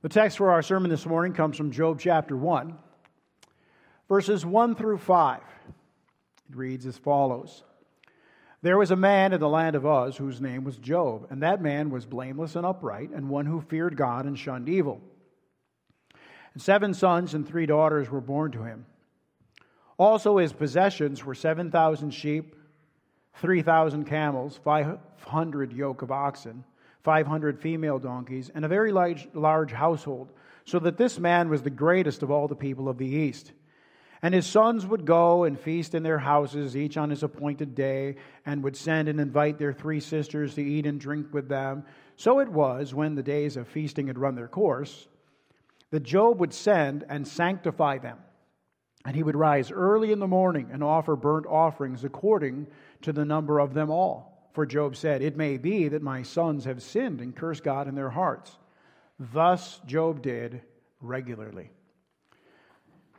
[0.00, 2.72] The text for our sermon this morning comes from Job chapter 1,
[4.08, 5.40] verses 1 through 5.
[6.50, 7.64] It reads as follows
[8.62, 11.60] There was a man in the land of Uz whose name was Job, and that
[11.60, 15.00] man was blameless and upright, and one who feared God and shunned evil.
[16.54, 18.86] And seven sons and three daughters were born to him.
[19.96, 22.54] Also, his possessions were 7,000 sheep,
[23.34, 26.62] 3,000 camels, 500 yoke of oxen
[27.02, 30.32] 500 female donkeys, and a very large, large household,
[30.64, 33.52] so that this man was the greatest of all the people of the East.
[34.20, 38.16] And his sons would go and feast in their houses, each on his appointed day,
[38.44, 41.84] and would send and invite their three sisters to eat and drink with them.
[42.16, 45.06] So it was, when the days of feasting had run their course,
[45.90, 48.18] that Job would send and sanctify them.
[49.04, 52.66] And he would rise early in the morning and offer burnt offerings according
[53.02, 54.37] to the number of them all.
[54.58, 57.94] For Job said, It may be that my sons have sinned and cursed God in
[57.94, 58.58] their hearts.
[59.20, 60.62] Thus Job did
[61.00, 61.70] regularly.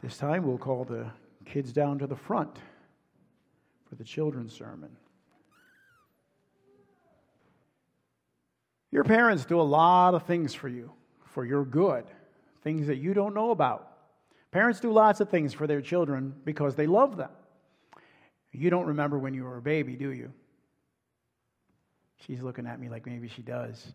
[0.01, 1.09] This time we'll call the
[1.45, 2.59] kids down to the front
[3.87, 4.89] for the children's sermon.
[8.91, 10.91] Your parents do a lot of things for you,
[11.23, 12.03] for your good,
[12.65, 13.93] things that you don't know about.
[14.51, 17.31] Parents do lots of things for their children because they love them.
[18.51, 20.33] You don't remember when you were a baby, do you?
[22.25, 23.93] She's looking at me like maybe she does.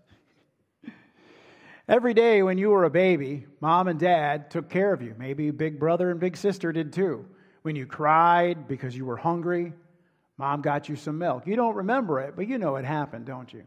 [1.86, 5.14] Every day when you were a baby, mom and dad took care of you.
[5.18, 7.26] Maybe big brother and big sister did too.
[7.60, 9.74] When you cried because you were hungry,
[10.38, 11.46] mom got you some milk.
[11.46, 13.64] You don't remember it, but you know it happened, don't you?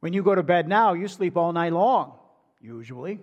[0.00, 2.18] When you go to bed now, you sleep all night long,
[2.60, 3.20] usually.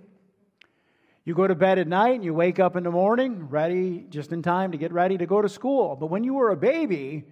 [1.23, 4.31] You go to bed at night and you wake up in the morning ready just
[4.31, 5.95] in time to get ready to go to school.
[5.95, 7.25] But when you were a baby,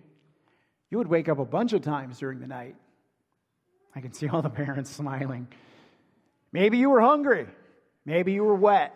[0.93, 2.75] you would wake up a bunch of times during the night.
[3.95, 5.47] I can see all the parents smiling.
[6.51, 7.47] Maybe you were hungry.
[8.05, 8.93] Maybe you were wet.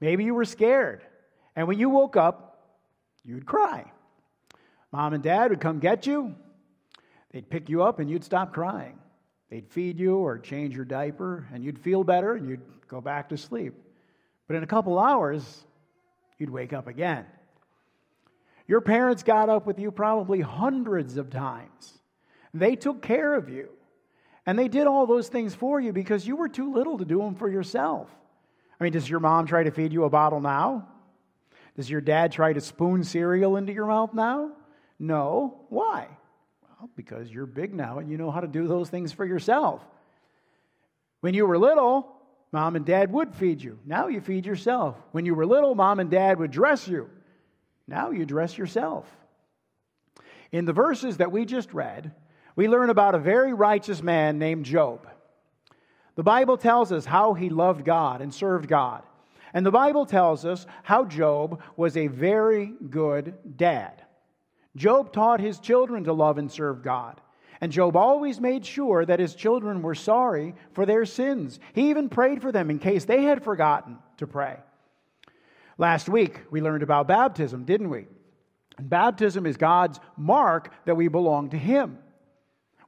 [0.00, 1.02] Maybe you were scared.
[1.56, 2.78] And when you woke up,
[3.24, 3.90] you'd cry.
[4.92, 6.36] Mom and dad would come get you.
[7.32, 8.96] They'd pick you up and you'd stop crying.
[9.50, 13.30] They'd feed you or change your diaper and you'd feel better and you'd go back
[13.30, 13.74] to sleep.
[14.46, 15.64] But in a couple hours,
[16.38, 17.26] you'd wake up again.
[18.66, 21.98] Your parents got up with you probably hundreds of times.
[22.52, 23.68] They took care of you.
[24.46, 27.18] And they did all those things for you because you were too little to do
[27.18, 28.10] them for yourself.
[28.78, 30.88] I mean, does your mom try to feed you a bottle now?
[31.76, 34.52] Does your dad try to spoon cereal into your mouth now?
[34.98, 35.62] No.
[35.70, 36.08] Why?
[36.62, 39.82] Well, because you're big now and you know how to do those things for yourself.
[41.20, 42.14] When you were little,
[42.52, 43.78] mom and dad would feed you.
[43.86, 44.96] Now you feed yourself.
[45.12, 47.08] When you were little, mom and dad would dress you.
[47.86, 49.06] Now you dress yourself.
[50.52, 52.12] In the verses that we just read,
[52.56, 55.08] we learn about a very righteous man named Job.
[56.14, 59.02] The Bible tells us how he loved God and served God.
[59.52, 64.02] And the Bible tells us how Job was a very good dad.
[64.76, 67.20] Job taught his children to love and serve God.
[67.60, 71.60] And Job always made sure that his children were sorry for their sins.
[71.72, 74.58] He even prayed for them in case they had forgotten to pray.
[75.78, 78.06] Last week, we learned about baptism, didn't we?
[78.78, 81.98] And baptism is God's mark that we belong to Him.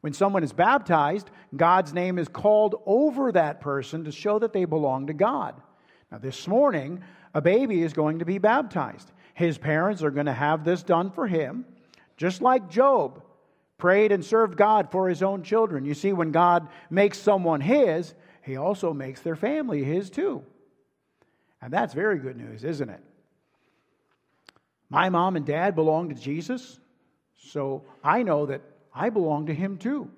[0.01, 4.65] When someone is baptized, God's name is called over that person to show that they
[4.65, 5.61] belong to God.
[6.13, 7.03] Now, this morning,
[7.35, 9.11] a baby is going to be baptized.
[9.35, 11.67] His parents are going to have this done for him,
[12.17, 13.23] just like Job
[13.79, 15.85] prayed and served God for his own children.
[15.85, 20.45] You see, when God makes someone his, he also makes their family his too.
[21.67, 23.01] And that's very good news, isn't it?
[24.89, 26.79] My mom and dad belong to Jesus,
[27.37, 28.61] so I know that
[28.95, 30.09] I belong to him too.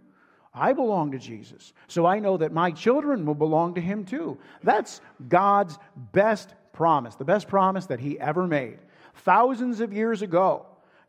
[0.53, 4.37] I belong to Jesus, so I know that my children will belong to him too.
[4.63, 8.81] That's God's best promise, the best promise that he ever made.
[9.15, 10.67] Thousands of years ago,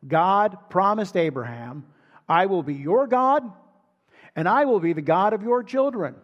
[0.08, 1.86] God promised Abraham,
[2.30, 3.44] I will be your God,
[4.38, 6.16] and I will be the God of your children.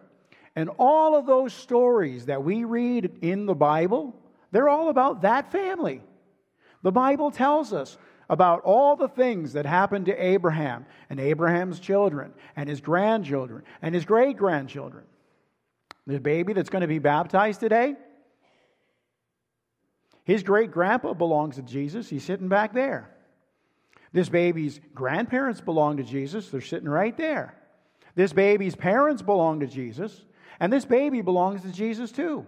[0.56, 4.16] And all of those stories that we read in the Bible,
[4.50, 6.02] they're all about that family.
[6.82, 7.98] The Bible tells us
[8.28, 13.94] about all the things that happened to Abraham and Abraham's children and his grandchildren and
[13.94, 15.04] his great grandchildren.
[16.06, 17.94] The baby that's going to be baptized today,
[20.24, 22.08] his great grandpa belongs to Jesus.
[22.08, 23.10] He's sitting back there.
[24.12, 26.48] This baby's grandparents belong to Jesus.
[26.48, 27.54] They're sitting right there.
[28.14, 30.24] This baby's parents belong to Jesus.
[30.60, 32.46] And this baby belongs to Jesus too.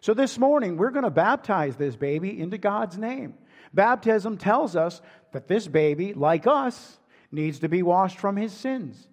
[0.00, 3.34] So this morning, we're going to baptize this baby into God's name.
[3.74, 5.00] Baptism tells us
[5.32, 6.98] that this baby, like us,
[7.30, 9.08] needs to be washed from his sins.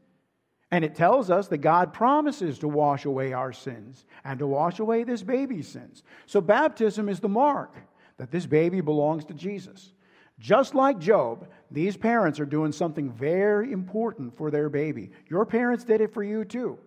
[0.72, 4.80] And it tells us that God promises to wash away our sins and to wash
[4.80, 6.04] away this baby's sins.
[6.26, 7.76] So baptism is the mark
[8.18, 9.94] that this baby belongs to Jesus.
[10.40, 15.12] Just like Job, these parents are doing something very important for their baby.
[15.30, 16.78] Your parents did it for you too.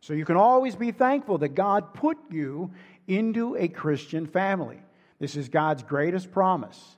[0.00, 2.70] So you can always be thankful that God put you
[3.06, 4.80] into a Christian family.
[5.18, 6.96] This is God's greatest promise.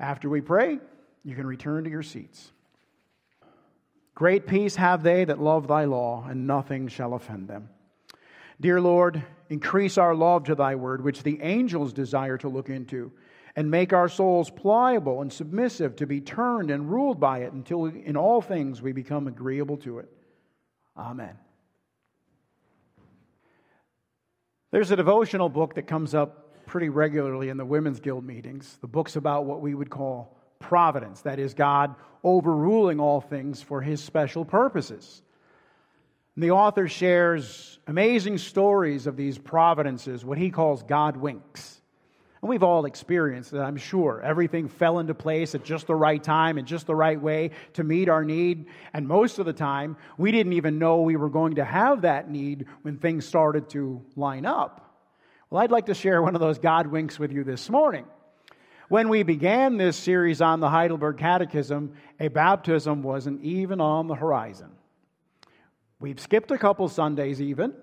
[0.00, 0.78] After we pray,
[1.24, 2.52] you can return to your seats.
[4.14, 7.68] Great peace have they that love thy law, and nothing shall offend them.
[8.60, 13.12] Dear Lord, increase our love to thy word, which the angels desire to look into,
[13.54, 17.86] and make our souls pliable and submissive to be turned and ruled by it until
[17.86, 20.08] in all things we become agreeable to it.
[20.96, 21.36] Amen.
[24.70, 28.76] There's a devotional book that comes up pretty regularly in the Women's Guild meetings.
[28.82, 33.80] The book's about what we would call providence, that is, God overruling all things for
[33.80, 35.22] his special purposes.
[36.34, 41.77] And the author shares amazing stories of these providences, what he calls God winks.
[42.40, 44.22] And we've all experienced that, I'm sure.
[44.22, 47.82] Everything fell into place at just the right time and just the right way to
[47.82, 48.66] meet our need.
[48.92, 52.30] And most of the time, we didn't even know we were going to have that
[52.30, 54.84] need when things started to line up.
[55.50, 58.04] Well, I'd like to share one of those God winks with you this morning.
[58.88, 64.14] When we began this series on the Heidelberg Catechism, a baptism wasn't even on the
[64.14, 64.70] horizon.
[66.00, 67.74] We've skipped a couple Sundays, even.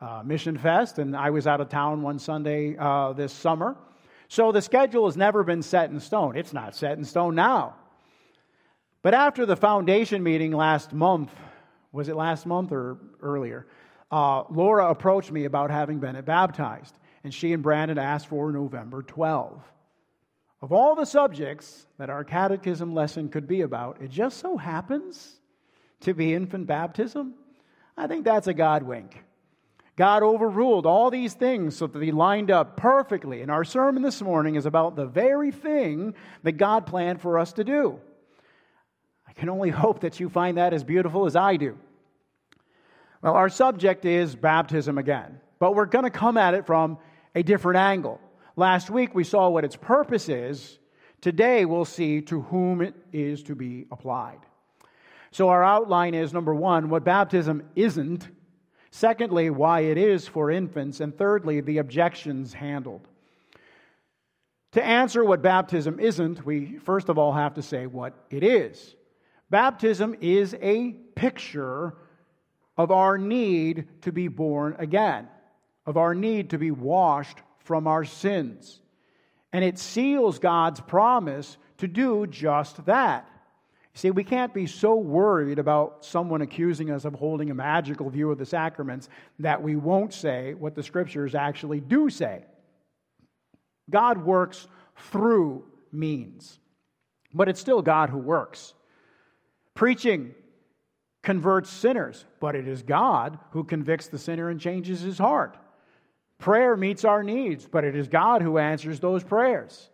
[0.00, 3.76] Uh, Mission Fest, and I was out of town one Sunday uh, this summer.
[4.32, 6.38] So the schedule has never been set in stone.
[6.38, 7.74] It's not set in stone now.
[9.02, 11.30] But after the foundation meeting last month,
[11.92, 13.66] was it last month or earlier?
[14.10, 19.02] Uh, Laura approached me about having Bennett baptized, and she and Brandon asked for November
[19.02, 19.62] 12.
[20.62, 25.40] Of all the subjects that our catechism lesson could be about, it just so happens
[26.00, 27.34] to be infant baptism.
[27.98, 29.24] I think that's a God wink.
[29.96, 33.42] God overruled all these things so that they lined up perfectly.
[33.42, 37.52] And our sermon this morning is about the very thing that God planned for us
[37.54, 38.00] to do.
[39.28, 41.76] I can only hope that you find that as beautiful as I do.
[43.20, 46.98] Well, our subject is baptism again, but we're going to come at it from
[47.34, 48.20] a different angle.
[48.56, 50.78] Last week we saw what its purpose is.
[51.20, 54.40] Today we'll see to whom it is to be applied.
[55.30, 58.28] So our outline is number one, what baptism isn't.
[58.94, 61.00] Secondly, why it is for infants.
[61.00, 63.08] And thirdly, the objections handled.
[64.72, 68.94] To answer what baptism isn't, we first of all have to say what it is.
[69.48, 71.94] Baptism is a picture
[72.76, 75.26] of our need to be born again,
[75.86, 78.80] of our need to be washed from our sins.
[79.54, 83.26] And it seals God's promise to do just that.
[83.94, 88.30] See, we can't be so worried about someone accusing us of holding a magical view
[88.30, 89.08] of the sacraments
[89.38, 92.44] that we won't say what the scriptures actually do say.
[93.90, 94.66] God works
[95.10, 96.58] through means,
[97.34, 98.72] but it's still God who works.
[99.74, 100.34] Preaching
[101.22, 105.58] converts sinners, but it is God who convicts the sinner and changes his heart.
[106.38, 109.90] Prayer meets our needs, but it is God who answers those prayers.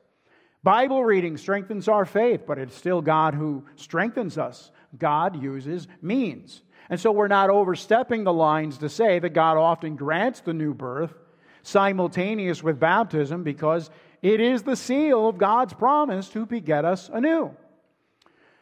[0.63, 4.71] Bible reading strengthens our faith, but it's still God who strengthens us.
[4.99, 6.63] God uses means.
[6.91, 10.75] And so we're not overstepping the lines to say that God often grants the new
[10.75, 11.15] birth
[11.63, 13.91] simultaneous with baptism because
[14.23, 17.55] it is the seal of God's promise to beget us anew.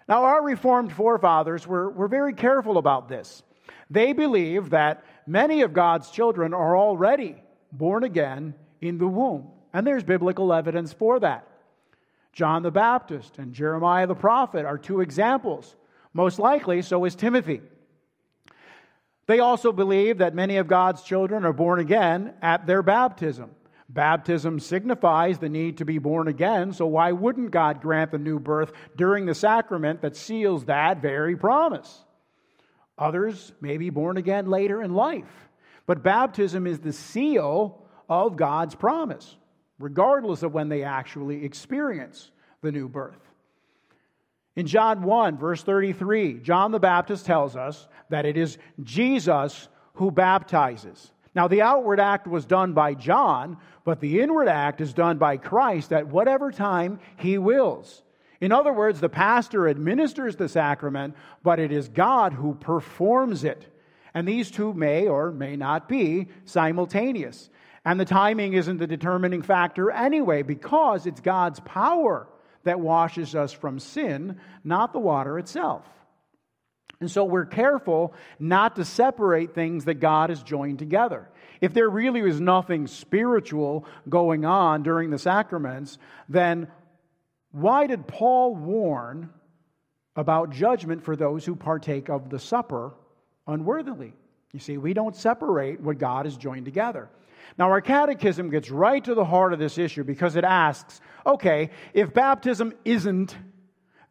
[0.08, 3.42] Now, our Reformed forefathers were, were very careful about this.
[3.90, 7.36] They believed that many of God's children are already
[7.72, 9.50] born again in the womb.
[9.72, 11.46] And there's biblical evidence for that.
[12.36, 15.74] John the Baptist and Jeremiah the prophet are two examples.
[16.12, 17.62] Most likely, so is Timothy.
[19.26, 23.52] They also believe that many of God's children are born again at their baptism.
[23.88, 28.38] Baptism signifies the need to be born again, so why wouldn't God grant the new
[28.38, 32.04] birth during the sacrament that seals that very promise?
[32.98, 35.48] Others may be born again later in life.
[35.86, 39.36] But baptism is the seal of God's promise,
[39.78, 42.30] regardless of when they actually experience
[42.62, 43.20] the new birth.
[44.56, 50.10] In John 1, verse 33, John the Baptist tells us that it is Jesus who
[50.10, 51.12] baptizes.
[51.34, 55.36] Now, the outward act was done by John, but the inward act is done by
[55.36, 58.02] Christ at whatever time he wills.
[58.40, 63.66] In other words, the pastor administers the sacrament, but it is God who performs it.
[64.14, 67.50] And these two may or may not be simultaneous.
[67.86, 72.26] And the timing isn't the determining factor anyway, because it's God's power
[72.64, 75.86] that washes us from sin, not the water itself.
[77.00, 81.30] And so we're careful not to separate things that God has joined together.
[81.60, 85.96] If there really was nothing spiritual going on during the sacraments,
[86.28, 86.66] then
[87.52, 89.30] why did Paul warn
[90.16, 92.94] about judgment for those who partake of the supper
[93.46, 94.12] unworthily?
[94.52, 97.10] You see, we don't separate what God has joined together.
[97.58, 101.70] Now, our catechism gets right to the heart of this issue because it asks okay,
[101.92, 103.36] if baptism isn't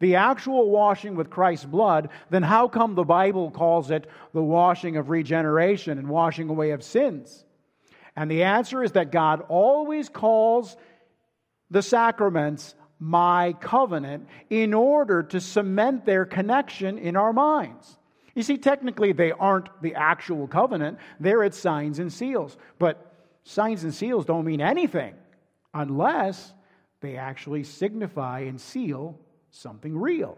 [0.00, 4.98] the actual washing with Christ's blood, then how come the Bible calls it the washing
[4.98, 7.46] of regeneration and washing away of sins?
[8.14, 10.76] And the answer is that God always calls
[11.70, 17.98] the sacraments my covenant in order to cement their connection in our minds.
[18.34, 22.56] You see, technically, they aren't the actual covenant, they're its signs and seals.
[22.78, 23.05] But
[23.46, 25.14] signs and seals don't mean anything
[25.72, 26.52] unless
[27.00, 29.18] they actually signify and seal
[29.50, 30.36] something real.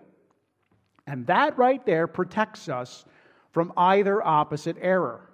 [1.07, 3.07] And that right there protects us
[3.51, 5.31] from either opposite error.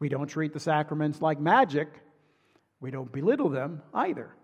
[0.00, 1.88] We don't treat the sacraments like magic,
[2.80, 4.34] we don't belittle them either.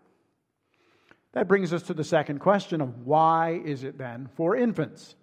[1.32, 5.16] That brings us to the second question of why is it then for infants?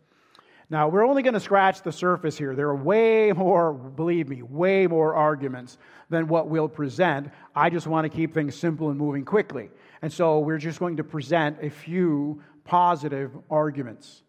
[0.72, 2.56] Now, we're only going to scratch the surface here.
[2.56, 5.78] There are way more, believe me, way more arguments
[6.10, 7.30] than what we'll present.
[7.54, 9.70] I just want to keep things simple and moving quickly.
[10.02, 14.24] And so we're just going to present a few positive arguments.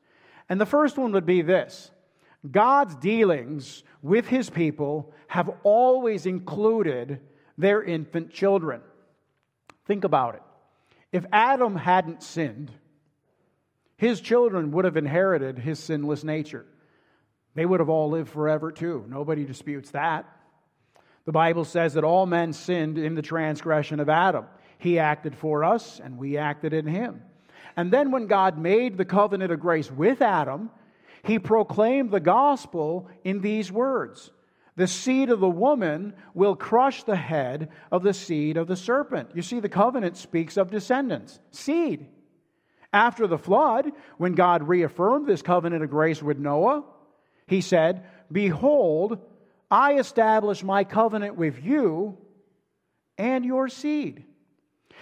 [0.48, 1.92] And the first one would be this
[2.50, 7.20] God's dealings with his people have always included
[7.56, 8.80] their infant children.
[9.86, 10.42] Think about it.
[11.12, 12.72] If Adam hadn't sinned,
[14.02, 16.66] his children would have inherited his sinless nature.
[17.54, 19.04] They would have all lived forever too.
[19.08, 20.26] Nobody disputes that.
[21.24, 24.46] The Bible says that all men sinned in the transgression of Adam.
[24.78, 27.22] He acted for us, and we acted in him.
[27.76, 30.72] And then, when God made the covenant of grace with Adam,
[31.22, 34.32] he proclaimed the gospel in these words
[34.74, 39.30] The seed of the woman will crush the head of the seed of the serpent.
[39.32, 42.08] You see, the covenant speaks of descendants, seed.
[42.92, 46.84] After the flood, when God reaffirmed this covenant of grace with Noah,
[47.46, 49.18] he said, Behold,
[49.70, 52.18] I establish my covenant with you
[53.16, 54.24] and your seed.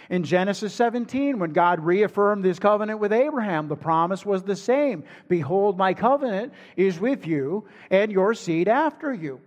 [0.09, 5.05] In Genesis 17, when God reaffirmed this covenant with Abraham, the promise was the same
[5.29, 9.41] Behold, my covenant is with you and your seed after you.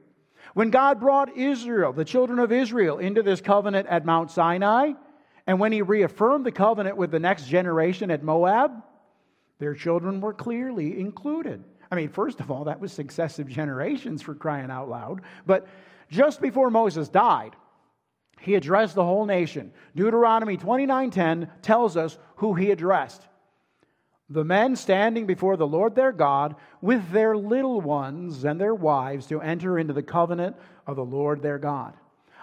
[0.53, 4.93] When God brought Israel, the children of Israel, into this covenant at Mount Sinai,
[5.45, 8.71] and when he reaffirmed the covenant with the next generation at Moab,
[9.59, 11.63] their children were clearly included.
[11.91, 15.21] I mean, first of all, that was successive generations for crying out loud.
[15.45, 15.67] But
[16.09, 17.55] just before Moses died,
[18.39, 19.71] he addressed the whole nation.
[19.95, 23.27] Deuteronomy 29:10 tells us who he addressed.
[24.29, 29.27] The men standing before the Lord their God with their little ones and their wives
[29.27, 30.55] to enter into the covenant
[30.87, 31.93] of the Lord their God.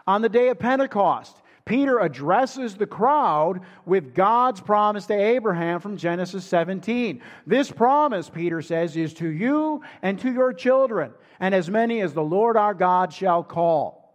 [0.06, 5.96] On the day of Pentecost, Peter addresses the crowd with God's promise to Abraham from
[5.96, 7.22] Genesis 17.
[7.46, 12.12] This promise, Peter says, is to you and to your children, and as many as
[12.12, 14.12] the Lord our God shall call.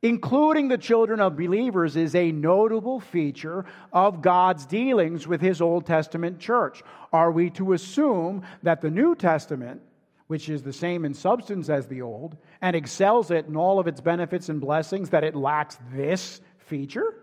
[0.00, 5.84] Including the children of believers is a notable feature of God's dealings with his Old
[5.84, 6.82] Testament church.
[7.12, 9.82] Are we to assume that the New Testament
[10.28, 13.86] which is the same in substance as the old, and excels it in all of
[13.86, 17.14] its benefits and blessings, that it lacks this feature?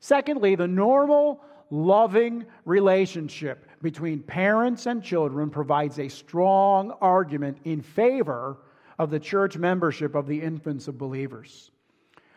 [0.00, 8.58] Secondly, the normal, loving relationship between parents and children provides a strong argument in favor
[8.98, 11.70] of the church membership of the infants of believers.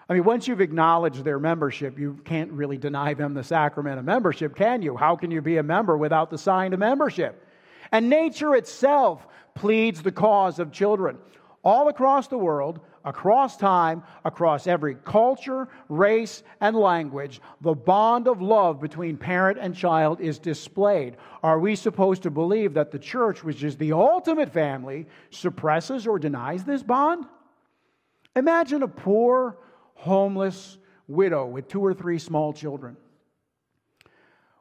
[0.09, 4.05] I mean, once you've acknowledged their membership, you can't really deny them the sacrament of
[4.05, 4.95] membership, can you?
[4.95, 7.45] How can you be a member without the sign of membership?
[7.91, 9.27] And nature itself
[9.57, 11.17] pleads the cause of children.
[11.63, 18.41] All across the world, across time, across every culture, race, and language, the bond of
[18.41, 21.17] love between parent and child is displayed.
[21.41, 26.19] Are we supposed to believe that the church, which is the ultimate family, suppresses or
[26.19, 27.25] denies this bond?
[28.35, 29.57] Imagine a poor,
[29.95, 32.95] homeless widow with two or three small children.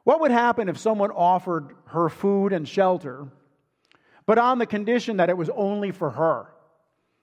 [0.03, 3.27] What would happen if someone offered her food and shelter,
[4.27, 6.47] but on the condition that it was only for her?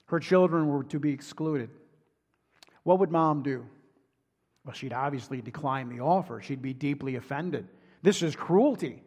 [0.06, 1.70] Her children were to be excluded.
[2.82, 3.64] What would mom do?
[4.64, 6.40] Well, she'd obviously decline the offer.
[6.40, 7.68] She'd be deeply offended.
[8.02, 9.02] This is cruelty.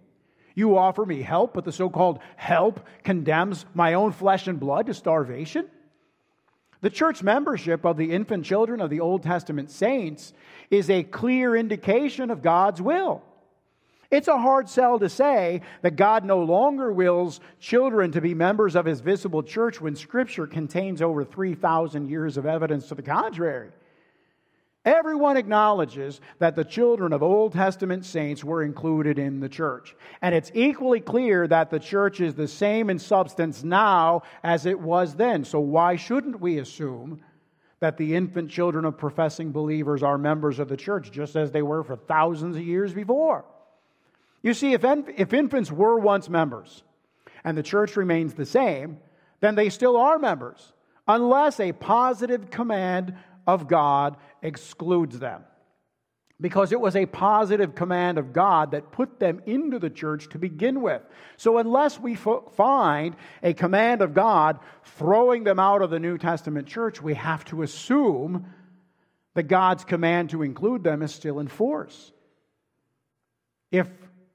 [0.56, 4.88] You offer me help, but the so called help condemns my own flesh and blood
[4.88, 5.68] to starvation?
[6.82, 10.34] The church membership of the infant children of the Old Testament saints
[10.70, 13.24] is a clear indication of God's will.
[14.10, 18.76] It's a hard sell to say that God no longer wills children to be members
[18.76, 23.70] of his visible church when Scripture contains over 3,000 years of evidence to the contrary.
[24.86, 29.94] Everyone acknowledges that the children of Old Testament saints were included in the church.
[30.22, 34.80] And it's equally clear that the church is the same in substance now as it
[34.80, 35.44] was then.
[35.44, 37.20] So why shouldn't we assume
[37.82, 41.62] that the infant children of professing believers are members of the church just as they
[41.62, 43.44] were for thousands of years before?
[44.42, 46.84] You see, if, if infants were once members
[47.44, 49.00] and the church remains the same,
[49.40, 50.74] then they still are members,
[51.08, 53.16] unless a positive command
[53.46, 55.44] of God excludes them.
[56.40, 60.38] Because it was a positive command of God that put them into the church to
[60.38, 61.02] begin with.
[61.36, 66.68] So, unless we find a command of God throwing them out of the New Testament
[66.68, 68.54] church, we have to assume
[69.34, 72.12] that God's command to include them is still in force.
[73.72, 73.90] If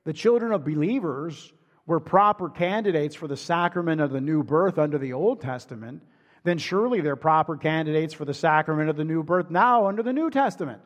[0.05, 1.53] the children of believers
[1.87, 6.03] were proper candidates for the sacrament of the new birth under the Old Testament,
[6.45, 10.13] then surely they're proper candidates for the sacrament of the new birth now under the
[10.13, 10.81] New Testament.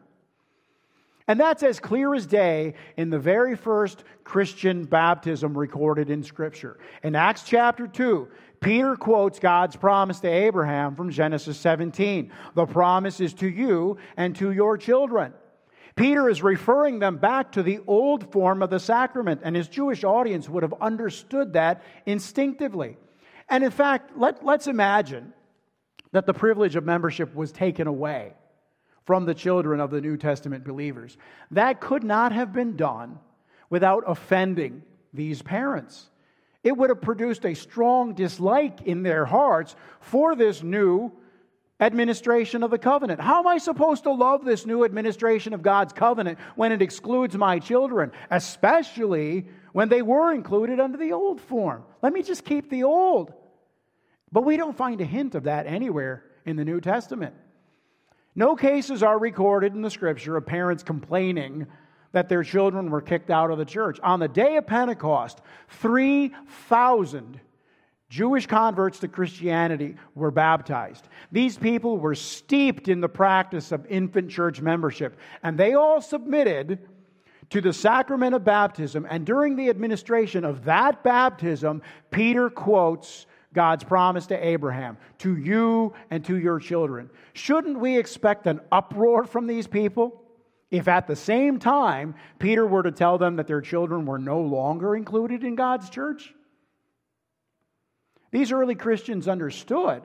[1.29, 6.79] And that's as clear as day in the very first Christian baptism recorded in Scripture.
[7.03, 8.29] In Acts chapter 2,
[8.61, 12.31] Peter quotes God's promise to Abraham from Genesis 17.
[12.55, 15.33] The promise is to you and to your children.
[15.97, 20.05] Peter is referring them back to the old form of the sacrament, and his Jewish
[20.05, 22.99] audience would have understood that instinctively.
[23.49, 25.33] And in fact, let, us imagine
[26.13, 28.35] that the privilege of membership was taken away
[29.05, 31.17] from the children of the New Testament believers.
[31.51, 33.19] That could not have been done
[33.71, 34.83] without offending
[35.15, 36.11] these parents.
[36.63, 41.13] It would have produced a strong dislike in their hearts for this new
[41.79, 43.21] administration of the covenant.
[43.21, 47.37] How am I supposed to love this new administration of God's covenant when it excludes
[47.37, 51.85] my children, especially when they were included under the old form?
[52.03, 53.33] Let me just keep the old.
[54.33, 57.35] But we don't find a hint of that anywhere in the New Testament.
[58.35, 61.67] No cases are recorded in the scripture of parents complaining
[62.13, 64.01] that their children were kicked out of the church.
[64.03, 67.41] On the day of Pentecost, 3,000
[68.09, 71.09] Jewish converts to Christianity were baptized.
[71.33, 76.79] These people were steeped in the practice of infant church membership, and they all submitted
[77.51, 79.07] to the sacrament of baptism.
[79.09, 85.95] And during the administration of that baptism, Peter quotes God's promise to Abraham, to you
[86.11, 87.11] and to your children.
[87.33, 90.23] Shouldn't we expect an uproar from these people
[90.71, 94.41] if at the same time Peter were to tell them that their children were no
[94.41, 96.35] longer included in God's church?
[98.31, 100.03] These early Christians understood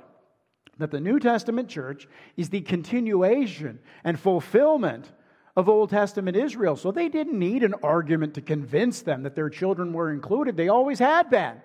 [0.78, 2.08] that the New Testament church
[2.38, 5.12] is the continuation and fulfillment
[5.56, 6.76] of Old Testament Israel.
[6.76, 10.70] So they didn't need an argument to convince them that their children were included, they
[10.70, 11.62] always had been.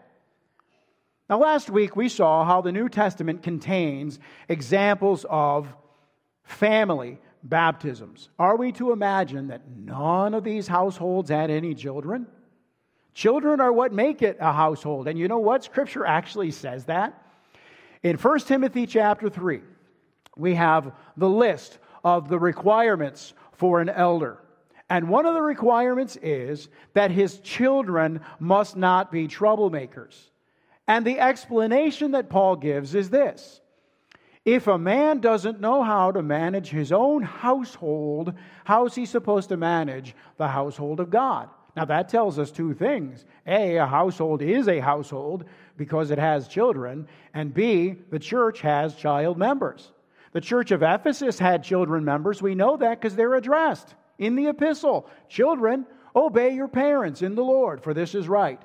[1.29, 5.75] Now, last week we saw how the New Testament contains examples of
[6.45, 8.29] family baptisms.
[8.39, 12.27] Are we to imagine that none of these households had any children?
[13.17, 15.09] Children are what make it a household.
[15.09, 15.65] And you know what?
[15.65, 17.19] Scripture actually says that.
[18.03, 19.63] In 1 Timothy chapter 3,
[20.37, 24.43] we have the list of the requirements for an elder.
[24.91, 30.15] And one of the requirements is that his children must not be troublemakers.
[30.87, 33.63] And the explanation that Paul gives is this
[34.45, 39.49] If a man doesn't know how to manage his own household, how is he supposed
[39.49, 41.49] to manage the household of God?
[41.77, 43.27] Now, that tells us two things.
[43.47, 45.45] A, a household is a household
[45.77, 49.93] because it has children, and B, the church has child members.
[50.33, 52.41] The church of Ephesus had children members.
[52.41, 55.07] We know that because they're addressed in the epistle.
[55.29, 55.85] Children,
[56.15, 58.61] obey your parents in the Lord, for this is right.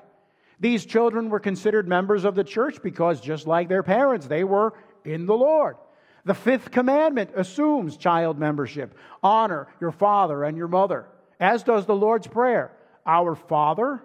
[0.58, 4.72] These children were considered members of the church because, just like their parents, they were
[5.04, 5.76] in the Lord.
[6.24, 11.04] The fifth commandment assumes child membership honor your father and your mother,
[11.38, 12.70] as does the Lord's Prayer
[13.06, 14.02] our Father.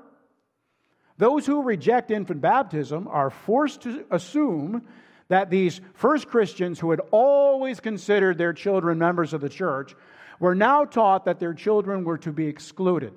[1.17, 4.83] Those who reject infant baptism are forced to assume
[5.29, 9.95] that these first Christians who had always considered their children members of the church
[10.39, 13.13] were now taught that their children were to be excluded.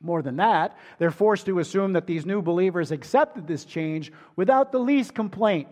[0.00, 4.72] More than that, they're forced to assume that these new believers accepted this change without
[4.72, 5.68] the least complaint.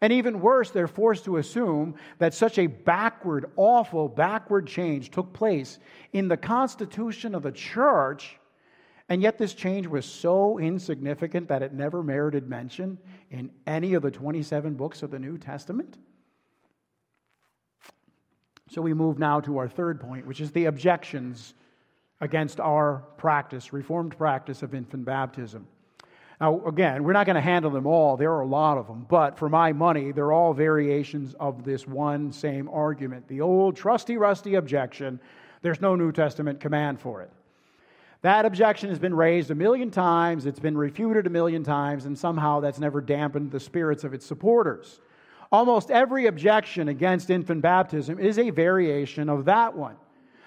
[0.00, 5.32] And even worse, they're forced to assume that such a backward, awful, backward change took
[5.32, 5.78] place
[6.12, 8.38] in the constitution of the church
[9.08, 12.98] and yet, this change was so insignificant that it never merited mention
[13.30, 15.98] in any of the 27 books of the New Testament.
[18.70, 21.54] So, we move now to our third point, which is the objections
[22.20, 25.66] against our practice, reformed practice of infant baptism.
[26.40, 28.16] Now, again, we're not going to handle them all.
[28.16, 29.06] There are a lot of them.
[29.08, 33.28] But for my money, they're all variations of this one same argument.
[33.28, 35.20] The old trusty, rusty objection
[35.64, 37.30] there's no New Testament command for it.
[38.24, 42.18] That objection has been raised a million times, it's been refuted a million times, and
[42.18, 44.98] somehow that's never dampened the spirits of its supporters.
[45.52, 49.96] Almost every objection against infant baptism is a variation of that one.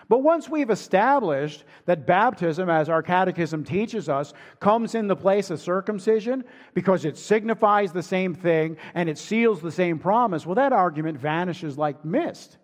[0.10, 5.52] But once we've established that baptism, as our catechism teaches us, comes in the place
[5.52, 10.56] of circumcision because it signifies the same thing and it seals the same promise, well,
[10.56, 12.58] that argument vanishes like mist.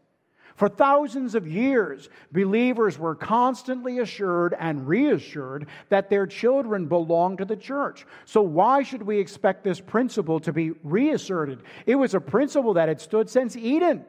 [0.56, 7.46] For thousands of years, believers were constantly assured and reassured that their children belong to
[7.46, 8.06] the church.
[8.26, 11.63] So, why should we expect this principle to be reasserted?
[11.86, 14.06] It was a principle that had stood since Eden.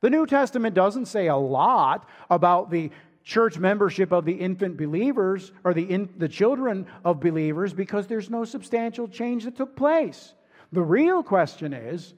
[0.00, 2.90] The New Testament doesn't say a lot about the
[3.24, 8.30] church membership of the infant believers or the, in, the children of believers because there's
[8.30, 10.34] no substantial change that took place.
[10.72, 12.14] The real question is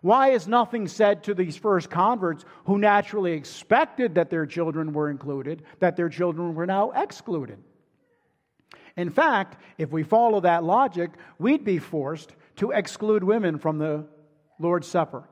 [0.00, 5.10] why is nothing said to these first converts who naturally expected that their children were
[5.10, 7.58] included, that their children were now excluded?
[8.96, 14.06] In fact, if we follow that logic, we'd be forced to exclude women from the
[14.58, 15.24] Lord's Supper.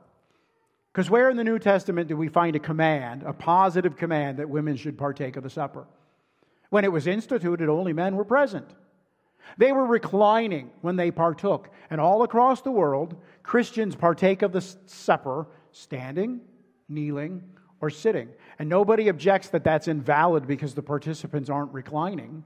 [0.92, 4.48] Because where in the New Testament do we find a command, a positive command, that
[4.48, 5.86] women should partake of the supper?
[6.70, 8.70] When it was instituted, only men were present.
[9.58, 11.70] They were reclining when they partook.
[11.90, 16.40] And all across the world, Christians partake of the supper standing,
[16.88, 17.42] kneeling,
[17.80, 18.28] or sitting.
[18.58, 22.44] And nobody objects that that's invalid because the participants aren't reclining.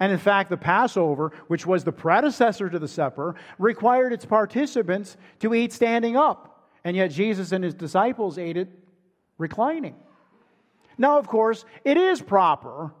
[0.00, 5.16] And in fact, the Passover, which was the predecessor to the supper, required its participants
[5.40, 6.68] to eat standing up.
[6.84, 8.68] And yet Jesus and his disciples ate it
[9.36, 9.94] reclining.
[10.96, 12.92] Now, of course, it is proper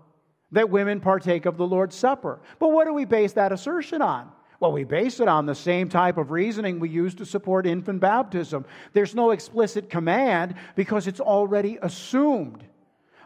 [0.52, 2.40] that women partake of the Lord's Supper.
[2.58, 4.30] But what do we base that assertion on?
[4.58, 8.00] Well, we base it on the same type of reasoning we use to support infant
[8.00, 8.66] baptism.
[8.92, 12.62] There's no explicit command because it's already assumed.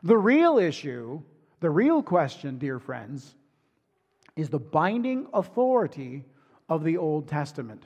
[0.04, 1.22] The real issue,
[1.58, 3.34] the real question, dear friends,
[4.37, 6.24] is the binding authority
[6.68, 7.82] of the Old Testament.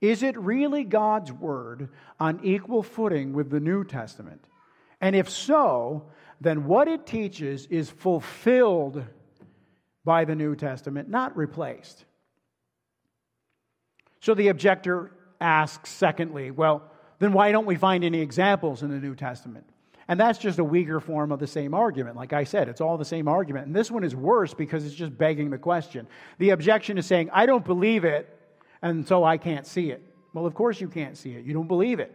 [0.00, 4.46] Is it really God's word on equal footing with the New Testament?
[5.00, 6.04] And if so,
[6.40, 9.04] then what it teaches is fulfilled
[10.04, 12.04] by the New Testament, not replaced.
[14.20, 18.98] So the objector asks, secondly, well, then why don't we find any examples in the
[18.98, 19.66] New Testament?
[20.08, 22.16] And that's just a weaker form of the same argument.
[22.16, 23.66] Like I said, it's all the same argument.
[23.66, 26.08] And this one is worse because it's just begging the question.
[26.38, 28.28] The objection is saying, I don't believe it,
[28.82, 30.02] and so I can't see it.
[30.32, 31.44] Well, of course you can't see it.
[31.44, 32.12] You don't believe it.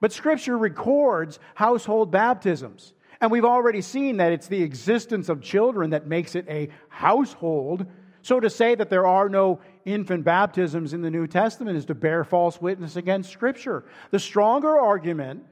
[0.00, 2.94] But Scripture records household baptisms.
[3.22, 7.86] And we've already seen that it's the existence of children that makes it a household.
[8.20, 11.94] So to say that there are no infant baptisms in the New Testament is to
[11.94, 13.84] bear false witness against Scripture.
[14.10, 15.44] The stronger argument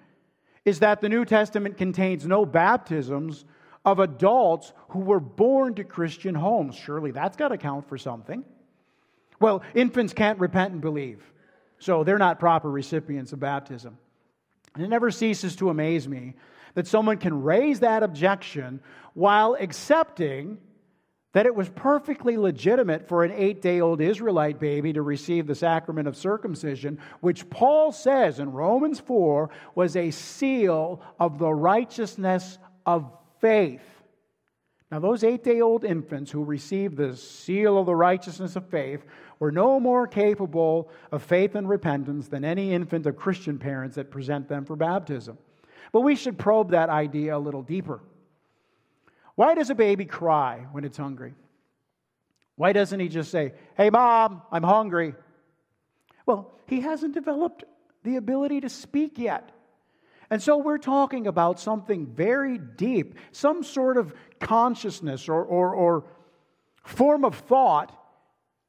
[0.64, 3.44] is that the New Testament contains no baptisms
[3.84, 6.74] of adults who were born to Christian homes.
[6.74, 8.44] Surely that's got to count for something.
[9.38, 11.22] Well, infants can't repent and believe,
[11.78, 13.96] so they're not proper recipients of baptism.
[14.74, 16.34] And it never ceases to amaze me
[16.74, 18.80] that someone can raise that objection
[19.14, 20.58] while accepting
[21.32, 25.54] that it was perfectly legitimate for an eight day old Israelite baby to receive the
[25.54, 32.58] sacrament of circumcision, which Paul says in Romans 4 was a seal of the righteousness
[32.84, 33.82] of faith.
[34.90, 39.04] Now, those eight day old infants who received the seal of the righteousness of faith
[39.38, 44.10] were no more capable of faith and repentance than any infant of Christian parents that
[44.10, 45.38] present them for baptism.
[45.92, 48.00] But we should probe that idea a little deeper.
[49.34, 51.34] Why does a baby cry when it's hungry?
[52.56, 55.14] Why doesn't he just say, Hey, mom, I'm hungry?
[56.26, 57.64] Well, he hasn't developed
[58.04, 59.50] the ability to speak yet.
[60.30, 66.04] And so we're talking about something very deep, some sort of consciousness or, or, or
[66.84, 67.96] form of thought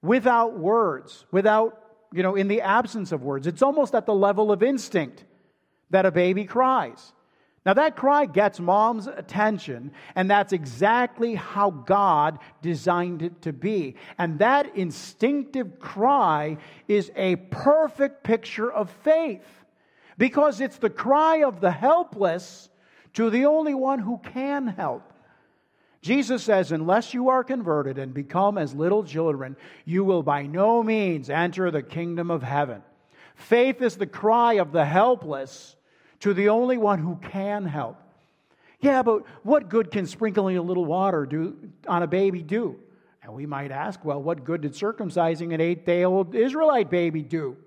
[0.01, 1.77] without words, without,
[2.11, 3.45] you know, in the absence of words.
[3.45, 5.23] It's almost at the level of instinct
[5.91, 7.13] that a baby cries.
[7.63, 13.97] Now, that cry gets mom's attention, and that's exactly how God designed it to be.
[14.17, 19.45] And that instinctive cry is a perfect picture of faith
[20.17, 22.69] because it's the cry of the helpless
[23.13, 25.13] to the only one who can help.
[26.01, 30.81] Jesus says, Unless you are converted and become as little children, you will by no
[30.81, 32.81] means enter the kingdom of heaven.
[33.35, 35.75] Faith is the cry of the helpless
[36.21, 37.97] to the only one who can help.
[38.79, 41.55] Yeah, but what good can sprinkling a little water do
[41.87, 42.77] on a baby do?
[43.23, 47.21] And we might ask, well, what good did circumcising an eight day old Israelite baby
[47.21, 47.57] do?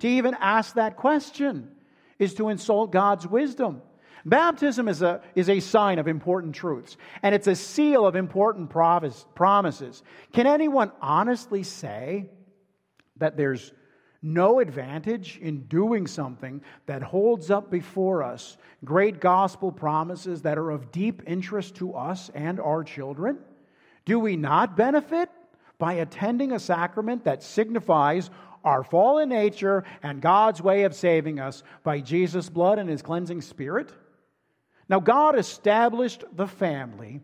[0.00, 1.70] To even ask that question
[2.18, 3.82] is to insult God's wisdom.
[4.24, 8.70] Baptism is a, is a sign of important truths, and it's a seal of important
[8.70, 10.02] promises.
[10.32, 12.28] Can anyone honestly say
[13.16, 13.72] that there's
[14.22, 20.70] no advantage in doing something that holds up before us great gospel promises that are
[20.70, 23.38] of deep interest to us and our children?
[24.04, 25.30] Do we not benefit
[25.78, 28.30] by attending a sacrament that signifies
[28.64, 33.40] our fallen nature and God's way of saving us by Jesus' blood and his cleansing
[33.40, 33.92] spirit?
[34.88, 37.20] Now, God established the family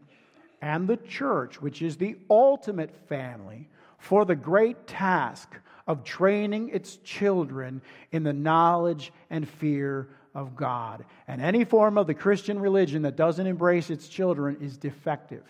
[0.62, 5.54] and the church, which is the ultimate family, for the great task
[5.86, 7.80] of training its children
[8.12, 11.04] in the knowledge and fear of God.
[11.26, 15.44] And any form of the Christian religion that doesn't embrace its children is defective.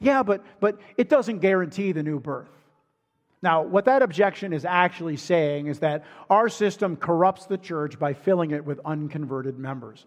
[0.00, 2.50] Yeah, but, but it doesn't guarantee the new birth.
[3.42, 8.12] Now, what that objection is actually saying is that our system corrupts the church by
[8.12, 10.06] filling it with unconverted members.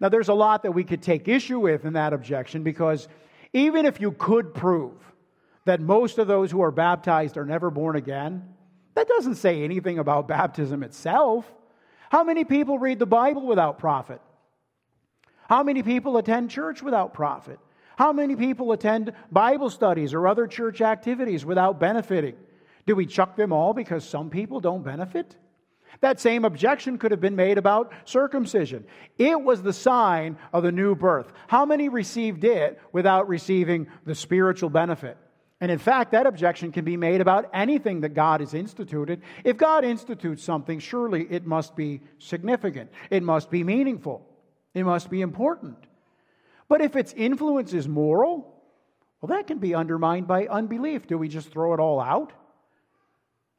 [0.00, 3.08] Now, there's a lot that we could take issue with in that objection because
[3.52, 4.92] even if you could prove
[5.64, 8.53] that most of those who are baptized are never born again,
[8.94, 11.50] that doesn't say anything about baptism itself.
[12.10, 14.20] How many people read the Bible without profit?
[15.48, 17.58] How many people attend church without profit?
[17.96, 22.34] How many people attend Bible studies or other church activities without benefiting?
[22.86, 25.36] Do we chuck them all because some people don't benefit?
[26.00, 28.84] That same objection could have been made about circumcision.
[29.16, 31.32] It was the sign of the new birth.
[31.46, 35.16] How many received it without receiving the spiritual benefit?
[35.64, 39.22] And in fact, that objection can be made about anything that God has instituted.
[39.44, 44.28] If God institutes something, surely it must be significant, it must be meaningful,
[44.74, 45.78] it must be important.
[46.68, 48.62] But if its influence is moral,
[49.22, 51.06] well, that can be undermined by unbelief.
[51.06, 52.34] Do we just throw it all out?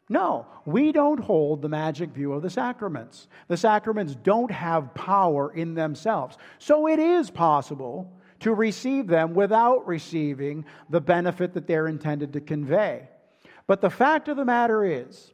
[0.07, 3.27] No, we don't hold the magic view of the sacraments.
[3.47, 6.37] The sacraments don't have power in themselves.
[6.59, 8.15] So it is possible
[8.45, 13.09] to receive them without receiving the benefit that they're intended to convey.
[13.65, 15.33] But the fact of the matter is,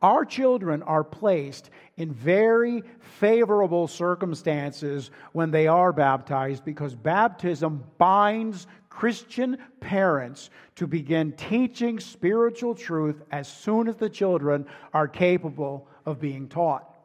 [0.00, 8.66] our children are placed in very favorable circumstances when they are baptized because baptism binds
[8.88, 16.18] Christian parents to begin teaching spiritual truth as soon as the children are capable of
[16.18, 16.96] being taught.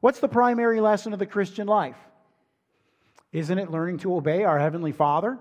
[0.00, 1.96] What's the primary lesson of the Christian life?
[3.36, 5.38] Isn't it learning to obey our Heavenly Father?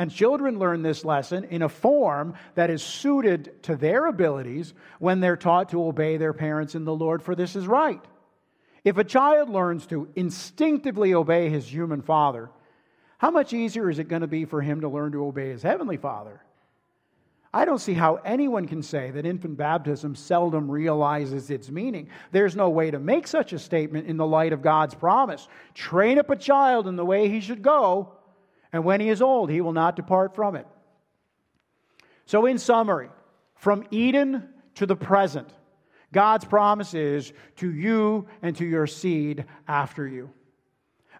[0.00, 5.20] And children learn this lesson in a form that is suited to their abilities when
[5.20, 8.04] they're taught to obey their parents in the Lord, for this is right.
[8.82, 12.50] If a child learns to instinctively obey his human father,
[13.18, 15.62] how much easier is it going to be for him to learn to obey his
[15.62, 16.42] heavenly father?
[17.52, 22.08] I don't see how anyone can say that infant baptism seldom realizes its meaning.
[22.30, 25.48] There's no way to make such a statement in the light of God's promise.
[25.74, 28.12] Train up a child in the way he should go,
[28.72, 30.66] and when he is old, he will not depart from it.
[32.26, 33.08] So, in summary,
[33.56, 35.52] from Eden to the present,
[36.12, 40.30] God's promise is to you and to your seed after you.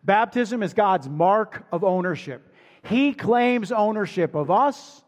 [0.05, 2.55] Baptism is God's mark of ownership.
[2.85, 5.03] He claims ownership of us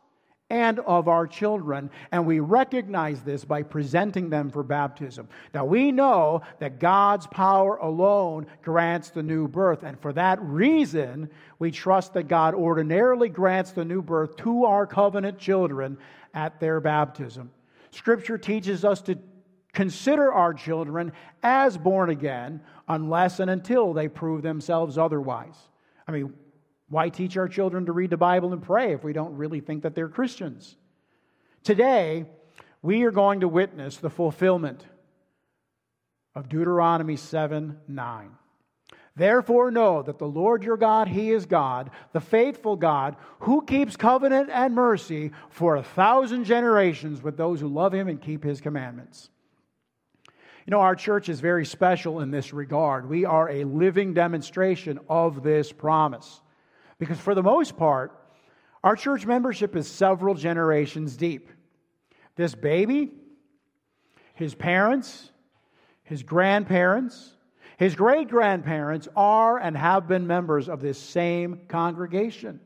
[0.53, 5.27] and of our children, and we recognize this by presenting them for baptism.
[5.55, 11.31] Now, we know that God's power alone grants the new birth, and for that reason,
[11.59, 15.97] we trust that God ordinarily grants the new birth to our covenant children
[16.35, 17.51] at their baptism.
[17.91, 19.19] Scripture teaches us to
[19.73, 21.13] consider our children
[21.43, 25.57] as born again unless and until they prove themselves otherwise.
[26.07, 26.35] I mean,
[26.93, 29.83] why teach our children to read the Bible and pray if we don't really think
[29.83, 30.77] that they're Christians?
[31.65, 32.27] Today,
[32.83, 34.85] we are going to witness the fulfillment
[36.35, 38.31] of Deuteronomy 7 9.
[39.17, 43.97] Therefore, know that the Lord your God, He is God, the faithful God, who keeps
[43.97, 48.61] covenant and mercy for a thousand generations with those who love Him and keep His
[48.61, 49.31] commandments.
[50.67, 53.09] You know, our church is very special in this regard.
[53.09, 56.43] We are a living demonstration of this promise.
[57.03, 58.17] Because for the most part,
[58.85, 61.51] our church membership is several generations deep.
[62.37, 63.11] This baby,
[64.35, 65.33] his parents,
[66.05, 67.37] his grandparents,
[67.77, 72.61] his great grandparents are and have been members of this same congregation.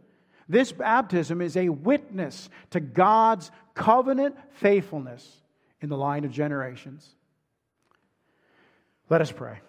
[0.51, 5.27] This baptism is a witness to God's covenant faithfulness
[5.81, 7.09] in the line of generations.
[9.09, 9.61] Let us pray.